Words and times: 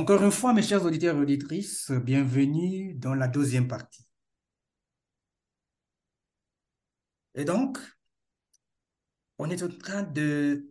Encore 0.00 0.22
une 0.22 0.30
fois, 0.30 0.54
mes 0.54 0.62
chers 0.62 0.82
auditeurs 0.82 1.14
et 1.16 1.20
auditrices, 1.20 1.90
bienvenue 1.90 2.94
dans 2.94 3.12
la 3.12 3.28
deuxième 3.28 3.68
partie. 3.68 4.06
Et 7.34 7.44
donc, 7.44 7.76
on 9.36 9.50
est 9.50 9.62
en 9.62 9.68
train 9.68 10.02
de, 10.02 10.70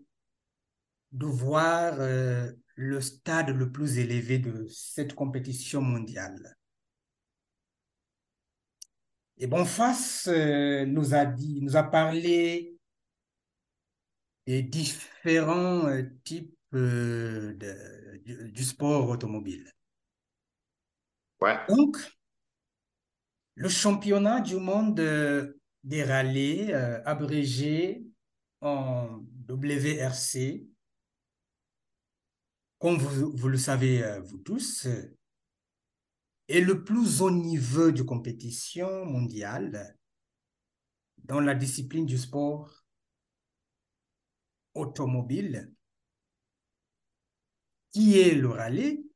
de 1.11 1.25
voir 1.27 1.97
euh, 1.99 2.51
le 2.73 3.01
stade 3.01 3.51
le 3.51 3.71
plus 3.71 3.99
élevé 3.99 4.39
de 4.39 4.67
cette 4.67 5.13
compétition 5.13 5.83
mondiale. 5.83 6.57
Et 9.37 9.45
Bonface 9.45 10.27
euh, 10.27 10.87
nous 10.87 11.13
a 11.13 11.25
dit, 11.25 11.61
nous 11.61 11.77
a 11.77 11.83
parlé 11.83 12.79
des 14.47 14.63
différents 14.63 15.85
euh, 15.85 16.01
types 16.23 16.58
euh, 16.73 17.53
de, 17.53 18.17
du, 18.23 18.51
du 18.51 18.63
sport 18.63 19.09
automobile. 19.09 19.71
Ouais, 21.41 21.57
Donc, 21.67 21.97
le 23.55 23.69
championnat 23.69 24.41
du 24.41 24.55
monde 24.55 24.99
euh, 24.99 25.59
des 25.83 26.03
rallyes, 26.03 26.71
euh, 26.71 27.01
abrégé 27.05 28.05
en 28.61 29.21
WRC, 29.47 30.67
comme 32.79 32.97
vous, 32.97 33.31
vous 33.35 33.49
le 33.49 33.57
savez, 33.57 34.03
euh, 34.03 34.21
vous 34.21 34.37
tous, 34.37 34.87
est 36.47 36.61
le 36.61 36.83
plus 36.83 37.21
haut 37.21 37.31
niveau 37.31 37.91
de 37.91 38.01
compétition 38.01 39.05
mondiale 39.05 39.95
dans 41.25 41.39
la 41.39 41.53
discipline 41.53 42.05
du 42.05 42.17
sport 42.17 42.83
automobile, 44.73 45.71
qui 47.91 48.19
est 48.19 48.35
le 48.35 48.49
rallye, 48.49 49.09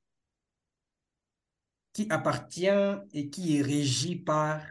qui 1.94 2.08
appartient 2.10 2.68
et 3.14 3.30
qui 3.30 3.58
est 3.58 3.62
régi 3.62 4.16
par 4.16 4.62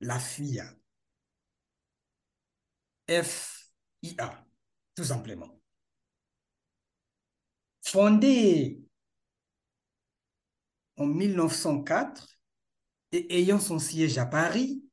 la 0.00 0.18
FIA. 0.18 0.72
FIA, 3.08 4.46
tout 4.94 5.04
simplement. 5.04 5.60
Fondée 7.84 8.80
en 10.96 11.06
1904 11.06 12.38
et 13.10 13.38
ayant 13.38 13.58
son 13.58 13.78
siège 13.78 14.18
à 14.18 14.26
Paris, 14.26 14.84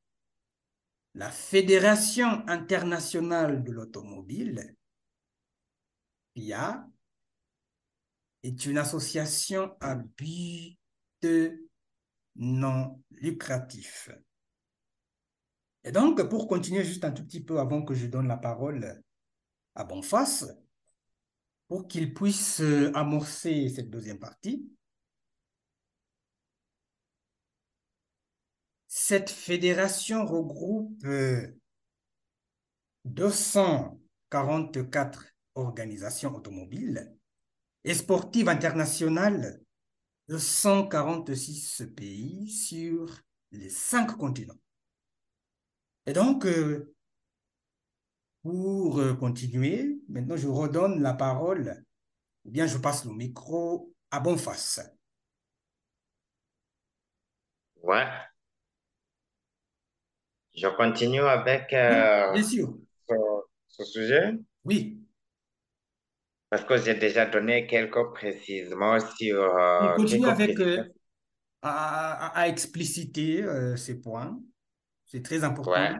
la 1.14 1.30
Fédération 1.30 2.46
internationale 2.48 3.62
de 3.64 3.72
l'automobile, 3.72 4.76
FIA, 6.34 6.86
est 8.42 8.66
une 8.66 8.78
association 8.78 9.76
à 9.80 9.94
but 9.94 10.78
non 12.36 13.02
lucratif. 13.10 14.10
Et 15.84 15.92
donc, 15.92 16.22
pour 16.28 16.48
continuer 16.48 16.84
juste 16.84 17.04
un 17.04 17.12
tout 17.12 17.24
petit 17.24 17.42
peu 17.42 17.58
avant 17.58 17.82
que 17.82 17.94
je 17.94 18.06
donne 18.06 18.28
la 18.28 18.36
parole 18.36 19.02
à 19.74 19.84
Bonface, 19.84 20.46
pour 21.68 21.88
qu'il 21.88 22.12
puisse 22.12 22.60
amorcer 22.94 23.68
cette 23.68 23.90
deuxième 23.90 24.18
partie, 24.18 24.68
cette 28.88 29.30
fédération 29.30 30.26
regroupe 30.26 31.04
euh, 31.04 31.46
244 33.04 35.26
organisations 35.54 36.34
automobiles 36.34 37.14
et 37.84 37.94
sportives 37.94 38.48
internationales 38.48 39.60
de 40.28 40.38
146 40.38 41.82
pays 41.96 42.48
sur 42.50 43.18
les 43.52 43.70
cinq 43.70 44.16
continents. 44.16 44.58
Et 46.06 46.12
donc, 46.12 46.46
euh, 46.46 46.94
pour 48.42 48.98
euh, 48.98 49.14
continuer, 49.14 49.98
maintenant 50.08 50.36
je 50.36 50.48
redonne 50.48 51.00
la 51.02 51.14
parole, 51.14 51.82
ou 52.44 52.50
bien 52.50 52.66
je 52.66 52.78
passe 52.78 53.04
le 53.04 53.12
micro 53.12 53.92
à 54.10 54.20
Bonface. 54.20 54.80
ouais. 57.82 58.06
Je 60.54 60.66
continue 60.68 61.20
avec 61.22 61.72
euh, 61.72 62.32
bien 62.32 62.42
sûr. 62.42 62.78
ce, 63.08 63.14
ce 63.68 63.84
sujet? 63.84 64.34
Oui. 64.64 64.99
Parce 66.50 66.64
que 66.64 66.76
j'ai 66.76 66.94
déjà 66.94 67.26
donné 67.26 67.66
quelques 67.66 68.12
précisions 68.12 68.98
sur 69.16 69.40
euh, 69.40 69.94
continue 69.94 70.26
avec 70.26 70.58
euh, 70.58 70.84
à, 71.62 72.48
expliciter 72.48 73.42
euh, 73.44 73.76
ces 73.76 74.00
points. 74.00 74.38
C'est 75.06 75.22
très 75.22 75.44
important. 75.44 75.70
Ouais. 75.70 75.96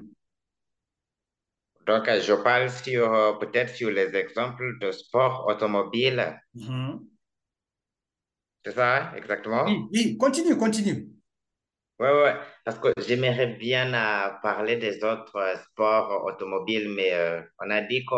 Donc, 1.86 2.08
euh, 2.08 2.20
je 2.20 2.34
parle 2.34 2.68
sur 2.68 3.12
euh, 3.12 3.32
peut-être 3.34 3.74
sur 3.74 3.90
les 3.90 4.14
exemples 4.14 4.78
de 4.80 4.90
sport 4.90 5.46
automobile. 5.46 6.38
Mhm. 6.54 7.00
C'est 8.64 8.72
ça, 8.72 9.10
Oui, 9.12 9.18
exactement? 9.18 9.64
oui, 9.92 10.16
continue, 10.18 10.56
continue. 10.58 11.08
Ouais, 11.98 12.12
ouais, 12.12 12.34
parce 12.64 12.78
que 12.78 12.88
j'aimerais 12.98 13.54
bien 13.54 13.92
euh, 13.92 14.30
parler 14.42 14.76
des 14.76 15.02
autres 15.04 15.36
euh, 15.36 15.56
sports 15.70 16.24
automobiles, 16.24 16.88
mais 16.88 17.12
euh, 17.12 17.40
on 17.58 17.70
a 17.70 17.82
dit 17.82 18.04
que 18.06 18.14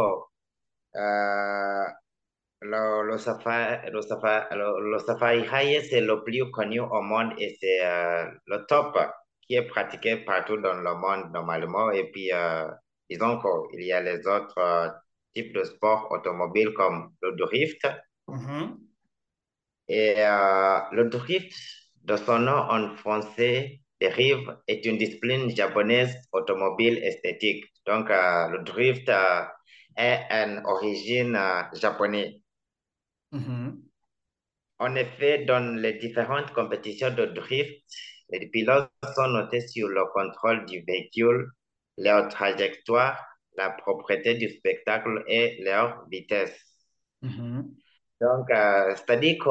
le, 2.63 3.09
le 3.11 3.19
safari, 3.19 3.91
le 3.91 4.01
safari, 4.03 4.47
le, 4.57 4.91
le 4.93 4.99
safari 4.99 5.41
high, 5.53 5.83
c'est 5.89 6.01
le 6.01 6.23
plus 6.25 6.51
connu 6.51 6.81
au 6.81 7.03
monde 7.03 7.33
et 7.39 7.57
c'est 7.61 7.85
euh, 7.85 8.27
le 8.47 8.65
top 8.67 8.99
qui 9.43 9.55
est 9.57 9.63
pratiqué 9.67 10.17
partout 10.19 10.57
dans 10.59 10.75
le 10.75 10.95
monde 10.95 11.33
normalement. 11.33 11.91
Et 11.91 12.11
puis, 12.11 12.33
euh, 12.33 12.69
disons 13.11 13.41
qu'il 13.41 13.85
y 13.85 13.93
a 13.93 14.01
les 14.01 14.27
autres 14.27 14.59
euh, 14.59 14.89
types 15.35 15.55
de 15.55 15.65
sports 15.65 16.11
automobiles 16.13 16.73
comme 16.75 17.13
le 17.23 17.33
drift. 17.37 17.87
Et 19.89 20.15
le 20.17 21.05
drift, 21.09 21.53
de 22.05 22.17
son 22.17 22.41
nom 22.41 22.53
en 22.71 22.97
français, 22.97 23.81
dérive, 24.01 24.57
est 24.67 24.85
une 24.87 24.99
discipline 24.99 25.55
japonaise 25.55 26.17
automobile 26.33 26.99
esthétique. 26.99 27.65
Donc, 27.87 28.11
euh, 28.11 28.49
le 28.49 28.63
drift 28.65 29.09
euh, 29.09 29.43
est 29.97 30.27
une 30.31 30.63
origine 30.67 31.39
japonaise. 31.75 32.42
En 34.79 34.95
effet, 34.97 35.45
dans 35.47 35.77
les 35.77 35.95
différentes 35.95 36.53
compétitions 36.53 37.11
de 37.15 37.25
drift, 37.25 37.83
les 38.31 38.49
pilotes 38.51 38.91
sont 39.15 39.29
notés 39.29 39.67
sur 39.67 39.89
le 39.89 40.05
contrôle 40.13 40.67
du 40.67 40.83
véhicule, 40.87 41.51
leur 41.97 42.29
trajectoire, 42.29 43.19
la 43.57 43.71
propreté 43.71 44.35
du 44.35 44.51
spectacle 44.51 45.25
et 45.27 45.63
leur 45.65 46.07
vitesse. 46.11 46.59
Donc, 48.21 48.51
euh, 48.51 48.95
c'est-à-dire 48.97 49.37
que 49.43 49.51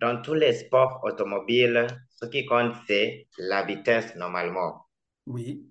dans 0.00 0.20
tous 0.22 0.34
les 0.34 0.52
sports 0.52 1.00
automobiles, 1.04 1.86
ce 2.10 2.26
qui 2.26 2.44
compte, 2.46 2.74
c'est 2.86 3.28
la 3.38 3.64
vitesse 3.64 4.14
normalement. 4.16 4.86
Oui. 5.26 5.66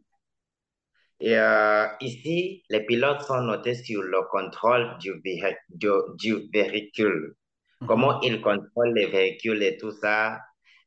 Et 1.19 1.37
euh, 1.37 1.87
ici, 2.01 2.63
les 2.69 2.85
pilotes 2.85 3.21
sont 3.21 3.41
notés 3.41 3.75
sur 3.75 4.01
le 4.01 4.21
contrôle 4.29 4.97
du, 4.99 5.11
véhi- 5.21 5.55
du, 5.69 5.89
du 6.15 6.49
véhicule. 6.53 7.35
Mhm. 7.81 7.87
Comment 7.87 8.21
ils 8.21 8.41
contrôlent 8.41 8.93
les 8.93 9.07
véhicules 9.07 9.61
et 9.63 9.77
tout 9.77 9.91
ça, 9.91 10.39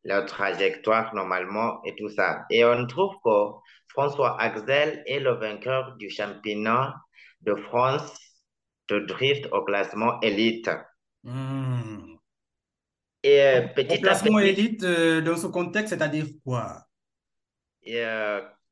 leur 0.04 0.26
trajectoire 0.26 1.14
normalement 1.14 1.82
et 1.84 1.94
tout 1.96 2.08
ça. 2.08 2.44
Et 2.50 2.64
on 2.64 2.86
trouve 2.86 3.14
que 3.24 3.58
François 3.88 4.40
Axel 4.40 5.02
est 5.06 5.20
le 5.20 5.32
vainqueur 5.32 5.96
du 5.96 6.10
championnat 6.10 6.94
de 7.40 7.54
France 7.54 8.12
de 8.88 9.00
drift 9.00 9.48
au 9.52 9.64
classement 9.64 10.20
élite. 10.20 10.70
Hmm. 11.24 12.16
Et 13.22 13.42
euh, 13.42 13.62
petit 13.74 14.00
classement 14.00 14.38
petit, 14.38 14.48
élite, 14.48 14.82
euh, 14.84 15.20
dans 15.20 15.36
ce 15.36 15.46
contexte, 15.48 15.88
c'est-à-dire 15.88 16.26
quoi? 16.44 16.82
et, 17.82 18.04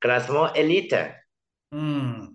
classement 0.01 0.53
élite, 0.55 0.95
Hmm. 1.75 2.29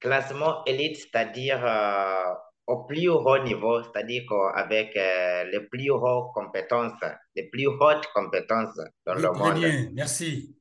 classement 0.00 0.64
élite, 0.66 0.96
c'est-à-dire 0.96 1.64
euh, 1.64 2.34
au 2.66 2.84
plus 2.86 3.08
haut 3.08 3.38
niveau, 3.44 3.82
c'est-à-dire 3.82 4.24
qu'avec 4.28 4.96
euh, 4.96 5.44
les 5.44 5.60
plus 5.60 5.90
hautes 5.90 6.32
compétences, 6.34 7.00
les 7.36 7.44
plus 7.48 7.66
hautes 7.68 8.06
compétences 8.14 8.76
dans 9.06 9.14
Oui, 9.14 9.22
le 9.22 9.32
très 9.32 9.52
monde. 9.52 9.54
bien, 9.54 9.90
merci. 9.92 10.56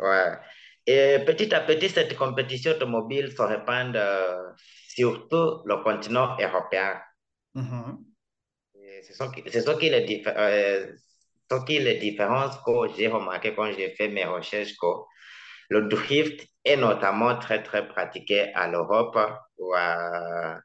Ouais. 0.00 0.32
Et 0.86 1.18
petit 1.24 1.54
à 1.54 1.60
petit, 1.62 1.88
cette 1.88 2.16
compétition 2.16 2.72
automobile 2.72 3.32
se 3.32 3.42
répand 3.42 3.94
euh, 3.96 4.50
sur 4.88 5.28
tout 5.28 5.62
le 5.64 5.82
continent 5.82 6.36
européen. 6.38 7.00
Et 8.74 9.02
C'est 9.02 9.14
ce 9.14 9.70
qui, 9.78 9.86
est 9.88 10.06
diffé- 10.06 10.34
euh, 10.36 10.92
ce 11.50 11.64
qui 11.64 11.76
est 11.76 11.80
la 11.80 11.94
différence 11.94 12.56
que 12.64 12.94
j'ai 12.96 13.08
remarqué 13.08 13.54
quand 13.54 13.70
j'ai 13.72 13.90
fait 13.94 14.08
mes 14.08 14.24
recherches, 14.24 14.76
que 14.76 14.86
le 15.70 15.82
drift 15.88 16.46
est 16.64 16.76
notamment 16.76 17.38
très, 17.38 17.62
très 17.62 17.86
pratiqué 17.88 18.52
à 18.54 18.68
l'Europe 18.68 19.18
ou 19.58 19.74
à, 19.74 20.60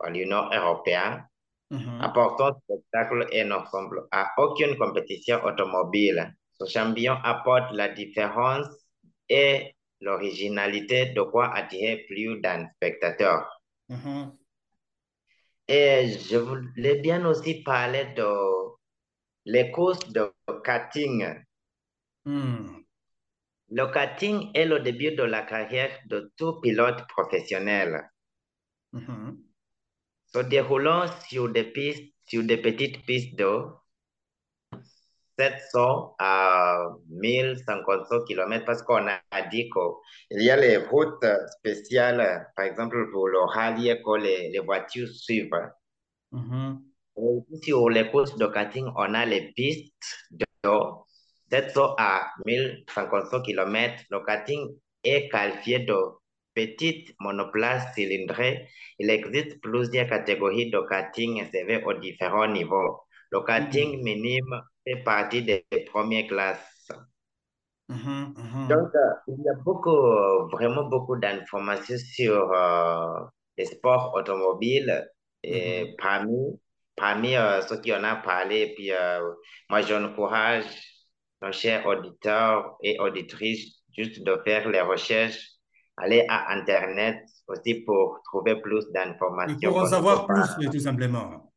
à 0.00 0.10
l'Union 0.10 0.48
européenne. 0.52 1.24
Mhm. 1.72 2.02
apportant 2.02 2.52
spectacle 2.64 3.26
et 3.32 3.44
ne 3.44 3.54
ressemble 3.54 4.06
à 4.10 4.34
aucune 4.36 4.76
compétition 4.76 5.42
automobile. 5.42 6.34
Ce 6.60 6.66
champion 6.66 7.14
apporte 7.24 7.72
la 7.72 7.88
différence 7.88 8.66
et 9.30 9.74
l'originalité 10.02 11.06
de 11.14 11.22
quoi 11.22 11.54
attirer 11.54 12.04
plus 12.06 12.40
d'un 12.42 12.68
spectateur. 12.76 13.48
Mhm. 13.88 14.36
Et 15.68 16.08
je 16.28 16.36
voulais 16.36 16.96
bien 16.96 17.24
aussi 17.24 17.62
parler 17.62 18.04
de 18.16 18.28
les 19.46 19.70
courses 19.70 20.06
de 20.12 20.30
karting. 20.62 21.24
Hmm. 22.26 22.81
Le 23.74 23.86
karting 23.86 24.50
est 24.52 24.66
le 24.66 24.80
début 24.80 25.12
de 25.12 25.22
la 25.22 25.42
carrière 25.42 25.98
de 26.06 26.30
tout 26.36 26.60
pilote 26.60 27.06
professionnel. 27.08 28.02
Mhm. 28.92 29.38
Se 30.26 30.40
déroulant 30.40 31.06
sur 31.26 31.48
des 31.48 31.64
pistes, 31.64 32.12
sur 32.26 32.44
des 32.44 32.58
petites 32.58 33.02
pistes 33.06 33.34
de 33.38 33.64
700 35.38 36.16
à 36.18 36.86
1150 37.08 38.26
km 38.26 38.66
parce 38.66 38.82
qu'on 38.82 39.06
a 39.06 39.42
dit 39.50 39.70
qu'il 39.70 40.42
y 40.42 40.50
a 40.50 40.56
les 40.56 40.76
routes 40.76 41.24
spéciales, 41.58 42.52
par 42.54 42.66
exemple 42.66 43.10
pour 43.10 43.28
le 43.28 43.40
rallye 43.40 43.96
que 44.04 44.18
les, 44.18 44.50
les 44.50 44.58
voitures 44.58 45.08
suivent. 45.08 45.50
Et 46.34 47.42
ici, 47.50 47.70
sur 47.70 47.88
les 47.88 48.10
courses 48.10 48.36
de 48.36 48.46
karting, 48.46 48.86
on 48.96 49.14
a 49.14 49.24
les 49.24 49.50
pistes 49.52 49.94
de 50.30 50.44
700 51.52 51.94
à 51.98 52.30
1150 52.46 53.44
km. 53.44 54.02
Le 54.10 54.20
karting 54.20 54.74
est 55.04 55.28
qualifié 55.28 55.80
de 55.80 55.96
petite 56.54 57.14
monoplace 57.20 57.92
cylindrée. 57.94 58.68
Il 58.98 59.10
existe 59.10 59.60
plusieurs 59.60 60.08
catégories 60.08 60.70
de 60.70 60.80
karting 60.88 61.44
servées 61.52 61.84
aux 61.84 61.92
différents 61.92 62.48
niveaux. 62.48 63.02
Le 63.30 63.40
karting 63.42 64.02
minime 64.02 64.62
fait 64.86 65.02
partie 65.04 65.42
des 65.42 65.66
premières 65.90 66.26
classes. 66.26 66.88
Mhm. 67.88 68.34
Mhm. 68.36 68.68
Donc, 68.68 68.94
euh, 68.94 69.12
il 69.28 69.44
y 69.44 69.48
a 69.50 69.54
beaucoup, 69.62 69.90
euh, 69.90 70.46
vraiment 70.46 70.84
beaucoup 70.84 71.16
d'informations 71.16 71.98
sur 71.98 72.50
euh, 72.52 73.24
les 73.58 73.66
sports 73.66 74.14
automobiles. 74.14 75.06
Et 75.42 75.94
parmi, 75.98 76.58
parmi 76.96 77.36
euh, 77.36 77.60
ceux 77.62 77.80
qui 77.80 77.92
en 77.92 78.04
ont 78.04 78.22
parlé, 78.24 78.72
puis 78.74 78.92
euh, 78.92 79.20
moi, 79.68 79.82
j'encourage 79.82 80.64
nos 81.42 81.52
chers 81.52 81.86
auditeurs 81.86 82.76
et 82.82 82.98
auditrices 83.00 83.82
juste 83.96 84.22
de 84.24 84.36
faire 84.44 84.68
les 84.70 84.80
recherches, 84.80 85.40
aller 85.96 86.24
à 86.28 86.52
Internet 86.54 87.18
aussi 87.48 87.74
pour 87.84 88.20
trouver 88.24 88.60
plus 88.60 88.86
d'informations 88.92 89.72
pour 89.72 89.80
en 89.80 89.86
ne 89.86 89.86
savoir 89.86 90.26
pas, 90.26 90.48
plus, 90.56 90.70
tout 90.70 90.78
simplement. 90.80 91.52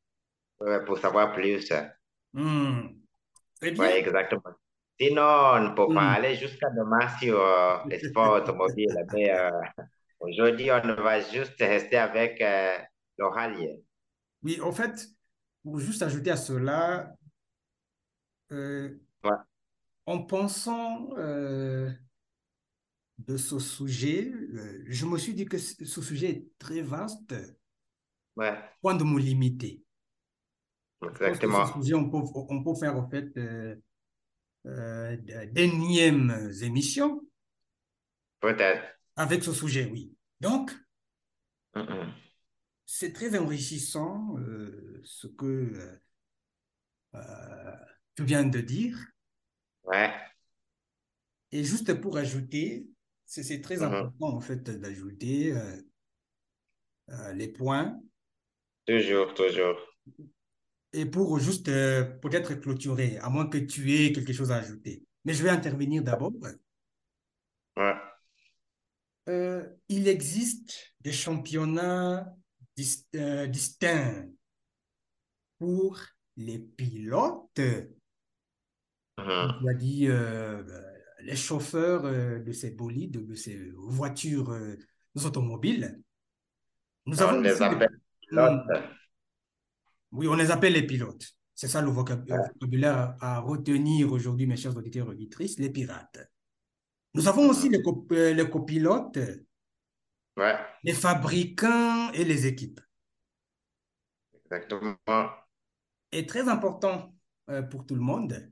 ouais, 0.60 0.84
pour 0.86 0.98
savoir 0.98 1.34
plus. 1.34 1.72
Hmm. 2.34 3.02
Exactement. 3.62 4.56
Sinon, 5.00 5.24
on 5.24 5.76
peut 5.76 5.88
Hmm. 5.88 5.94
parler 5.94 6.36
jusqu'à 6.36 6.70
demain 6.72 7.08
sur 7.20 7.40
euh, 7.42 7.78
les 7.90 8.00
sports 8.00 8.34
automobiles, 8.44 8.96
mais 9.14 9.32
euh, 9.32 9.50
aujourd'hui, 10.20 10.72
on 10.72 10.82
va 11.04 11.22
juste 11.22 11.60
rester 11.60 11.98
avec 11.98 12.42
euh, 12.42 12.78
le 13.18 13.28
rallye. 13.28 13.84
Oui, 14.44 14.62
en 14.62 14.72
fait, 14.72 15.08
pour 15.64 15.80
juste 15.80 16.02
ajouter 16.04 16.32
à 16.32 16.38
cela, 16.38 17.16
euh, 18.52 19.00
Ouais, 19.24 19.36
en 20.06 20.22
pensant 20.24 21.10
euh, 21.18 21.92
de 23.20 23.38
ce 23.38 23.60
sujet, 23.60 24.32
euh, 24.32 24.84
je 24.88 25.06
me 25.06 25.18
suis 25.18 25.34
dit 25.34 25.46
que 25.46 25.58
ce 25.58 26.02
sujet 26.02 26.30
est 26.30 26.48
très 26.60 26.82
vaste, 26.82 27.34
ouais, 28.36 28.58
point 28.82 28.96
de 28.96 29.04
me 29.04 29.20
limiter. 29.20 29.82
Exactement. 31.02 31.66
sujet, 31.82 31.94
on 31.94 32.10
peut, 32.10 32.18
on 32.34 32.64
peut 32.64 32.76
faire 32.76 32.96
en 32.96 33.08
fait 33.10 33.36
euh, 33.38 33.76
euh, 34.66 35.18
d'énièmes 35.52 36.52
émissions 36.62 37.22
Peut-être. 38.40 38.84
avec 39.16 39.44
ce 39.44 39.54
sujet, 39.54 39.90
oui. 39.92 40.16
Donc, 40.40 40.72
c'est 42.86 43.14
très 43.14 43.38
enrichissant 43.38 44.38
euh, 44.40 45.02
ce 45.04 45.28
que 45.28 46.00
euh, 47.16 47.76
tu 48.16 48.24
viens 48.24 48.44
de 48.44 48.62
dire. 48.62 48.98
Ouais, 49.86 50.12
Et 51.52 51.64
juste 51.64 51.92
pour 52.02 52.18
ajouter, 52.18 52.88
c'est 53.26 53.62
très 53.62 53.78
mhm. 53.78 53.84
important 53.84 54.28
en 54.38 54.42
fait 54.42 54.70
d'ajouter 54.70 55.54
euh, 55.54 55.82
euh, 57.10 57.34
les 57.34 57.48
points 57.48 58.00
Toujours, 58.88 59.34
toujours. 59.36 59.78
et 60.94 61.06
pour 61.06 61.38
juste 61.40 61.68
euh, 61.70 62.04
peut-être 62.04 62.56
clôturer, 62.56 63.18
à 63.20 63.30
moins 63.30 63.48
que 63.48 63.58
tu 63.58 63.94
aies 63.94 64.12
quelque 64.14 64.34
chose 64.34 64.52
à 64.52 64.58
ajouter. 64.58 65.04
Mais 65.26 65.34
je 65.34 65.44
vais 65.44 65.50
intervenir 65.50 66.04
d'abord. 66.04 66.32
Ouais, 67.78 67.96
il 69.90 70.08
existe 70.08 70.94
des 71.02 71.12
championnats 71.12 72.36
dis- 72.76 73.06
distincts 73.50 74.28
pour 75.60 76.00
les 76.38 76.60
pilotes, 76.60 77.62
mhm. 79.18 79.60
tu 79.62 79.70
as 79.70 79.74
dit, 79.74 80.08
euh, 80.08 80.64
les 81.22 81.36
chauffeurs 81.36 82.06
euh, 82.06 82.40
de 82.40 82.52
ces 82.52 82.72
bolides, 82.72 83.26
de 83.26 83.36
ces 83.36 83.72
voitures, 83.76 84.52
euh, 84.52 84.76
automobiles. 85.24 86.02
Nous 87.06 87.18
On 87.22 87.28
avons 87.28 87.42
les 87.42 87.62
appelle 87.62 87.90
Hmm. 87.90 88.30
pilotes. 88.30 88.84
Oui, 90.12 90.28
on 90.28 90.36
les 90.36 90.50
appelle 90.52 90.74
les 90.74 90.86
pilotes. 90.86 91.34
C'est 91.54 91.68
ça 91.68 91.82
le 91.82 91.90
vocabulaire 91.92 93.16
à 93.22 93.40
retenir 93.40 94.12
aujourd'hui, 94.12 94.46
mes 94.48 94.58
chers 94.58 94.76
auditeurs 94.76 95.08
et 95.08 95.12
auditrices, 95.12 95.58
les 95.60 95.70
pirates. 95.70 96.20
Nous 97.14 97.28
avons 97.28 97.48
aussi 97.50 97.70
les, 97.70 97.82
cop- 97.82 98.12
euh, 98.12 98.34
les 98.34 98.50
copilotes, 98.50 99.20
Ouais, 100.38 100.58
les 100.84 100.94
fabricants 100.94 102.12
et 102.12 102.26
les 102.26 102.46
équipes. 102.46 102.82
exactement. 104.44 104.98
Et 106.12 106.26
très 106.26 106.50
important 106.50 107.16
pour 107.72 107.86
tout 107.86 107.96
le 107.96 108.02
monde, 108.02 108.52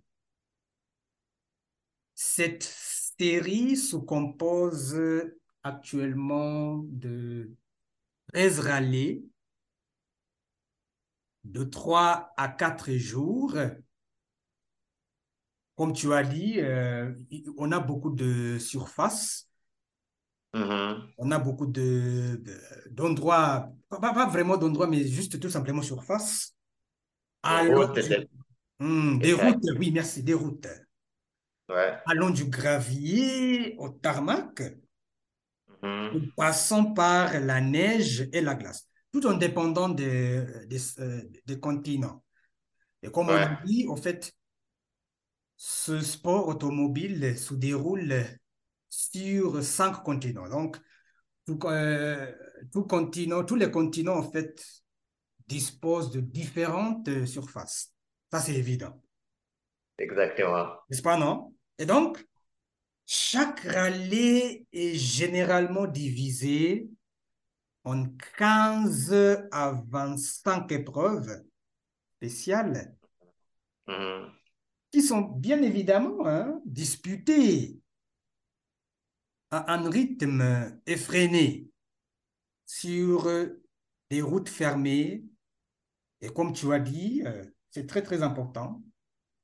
cette 2.15 2.63
série 2.63 3.75
se 3.77 3.95
compose 3.95 4.99
actuellement 5.63 6.83
de 6.89 7.51
13 8.33 8.59
rallyes 8.59 9.25
de 11.45 11.63
3 11.63 12.33
à 12.35 12.49
4 12.49 12.91
jours. 12.97 13.55
Comme 15.75 15.93
tu 15.93 16.13
as 16.13 16.23
dit, 16.23 16.59
euh, 16.59 17.13
on 17.57 17.71
a 17.71 17.79
beaucoup 17.79 18.11
de 18.11 18.57
surface, 18.59 19.47
Mhm. 20.53 21.13
on 21.17 21.31
a 21.31 21.39
beaucoup 21.39 21.65
de, 21.67 22.41
de- 22.43 22.61
d'endroits, 22.91 23.71
pas, 23.89 24.25
vraiment 24.27 24.57
d'endroits, 24.57 24.87
mais 24.87 25.05
juste 25.07 25.39
tout 25.39 25.49
simplement 25.49 25.81
surface. 25.81 26.55
Routes 27.45 27.99
Hmm, 28.79 29.19
des 29.21 29.33
exact. 29.33 29.33
routes, 29.33 29.65
oui, 29.79 29.91
merci, 29.91 30.23
des 30.23 30.33
routes. 30.35 30.67
Ouais. 31.73 31.97
Allons 32.05 32.29
du 32.29 32.45
gravier 32.45 33.75
au 33.79 33.89
tarmac, 33.89 34.61
en 35.81 36.11
passant 36.37 36.93
par 36.93 37.39
la 37.39 37.59
neige 37.59 38.29
et 38.31 38.41
la 38.41 38.55
glace, 38.55 38.87
tout 39.11 39.25
en 39.25 39.33
dépendant 39.33 39.89
des, 39.89 40.45
des, 40.67 40.99
euh, 40.99 41.21
des 41.45 41.59
continents. 41.59 42.23
Et 43.01 43.09
comme 43.11 43.29
on 43.29 43.33
a 43.33 43.61
dit, 43.65 43.87
en 43.89 43.95
fait, 43.95 44.31
ce 45.57 45.99
sport 45.99 46.47
automobile 46.47 47.37
se 47.37 47.53
déroule 47.53 48.23
sur 48.89 49.63
cinq 49.63 50.03
continents. 50.03 50.47
Donc, 50.47 50.77
tout, 51.45 51.59
euh, 51.65 52.31
tout 52.71 52.83
continent, 52.83 53.43
tous 53.43 53.55
les 53.55 53.71
continents, 53.71 54.17
en 54.17 54.31
fait, 54.31 54.63
disposent 55.47 56.11
de 56.11 56.21
différentes 56.21 57.25
surfaces. 57.25 57.93
Ça, 58.31 58.39
c'est 58.39 58.55
évident. 58.55 59.01
exactement. 59.97 60.67
N'est-ce 60.89 61.01
pas, 61.01 61.17
non? 61.17 61.52
Et 61.77 61.85
donc, 61.85 62.25
chaque 63.05 63.61
rallye 63.61 64.65
est 64.73 64.95
généralement 64.95 65.87
divisé 65.87 66.89
en 67.85 68.05
15 68.37 69.13
à 69.51 69.71
25 69.89 70.71
épreuves 70.71 71.43
spéciales 72.17 72.95
Mhm. 73.87 74.33
qui 74.91 75.01
sont 75.01 75.21
bien 75.21 75.61
évidemment 75.61 76.25
hein, 76.25 76.61
disputées 76.65 77.79
à 79.51 79.73
un 79.73 79.89
rythme 79.89 80.79
effréné 80.85 81.69
sur 82.65 83.29
des 84.09 84.21
routes 84.21 84.49
fermées. 84.49 85.25
Et 86.21 86.29
comme 86.29 86.53
tu 86.53 86.73
as 86.73 86.79
dit, 86.79 87.23
euh, 87.25 87.45
c'est 87.71 87.87
très 87.87 88.01
très 88.03 88.23
important, 88.23 88.83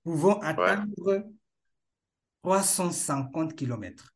pouvant 0.04 0.40
Ouais, 0.58 0.78
atteindre 0.78 1.26
350 2.44 3.56
km. 3.56 4.14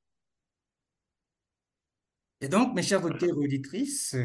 Et 2.41 2.47
donc, 2.47 2.75
mes 2.75 2.83
chers 2.83 3.03
auditeurs 3.03 3.29
et 3.29 3.45
auditrices, 3.45 4.15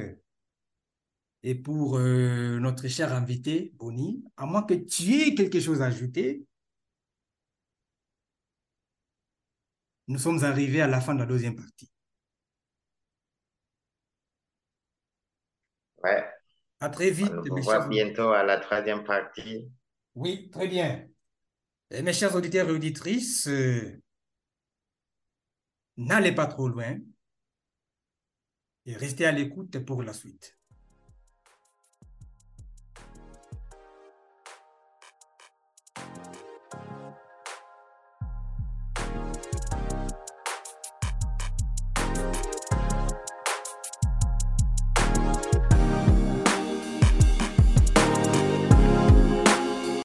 Et 1.43 1.55
pour 1.57 1.97
euh, 1.99 2.61
notre 2.61 2.87
cher 2.89 3.13
invité, 3.13 3.73
Bonnie, 3.77 4.25
à 4.37 4.47
moins 4.47 4.63
que 4.63 4.75
tu 4.75 5.21
aies 5.21 5.35
quelque 5.35 5.59
chose 5.61 5.83
à 5.83 5.87
ajouter, 5.87 6.47
nous 10.09 10.19
sommes 10.19 10.43
arrivés 10.43 10.81
à 10.81 10.89
la 10.89 11.01
fin 11.01 11.15
de 11.15 11.21
la 11.21 11.27
deuxième 11.27 11.55
partie. 11.55 11.89
Ouais. 16.03 16.25
À 16.81 16.89
très 16.89 17.11
vite. 17.11 17.33
On 17.51 17.55
mes 17.55 17.63
se 17.63 17.65
voit 17.65 17.81
chers 17.81 17.89
bientôt 17.89 18.31
à 18.31 18.43
la 18.43 18.59
troisième 18.59 19.05
partie. 19.05 19.71
Oui, 20.15 20.51
très 20.51 20.69
bien. 20.69 21.09
Et 21.91 22.03
mes 22.03 22.13
chers 22.13 22.35
auditeurs 22.35 22.69
et 22.69 22.73
auditrices, 22.73 23.49
euh, 23.49 24.03
n'allez 25.97 26.33
pas 26.33 26.47
trop 26.47 26.69
loin 26.69 26.99
et 28.85 28.95
restez 28.95 29.27
à 29.27 29.33
l'écoute 29.33 29.79
pour 29.85 30.03
la 30.03 30.13
suite. 30.13 30.58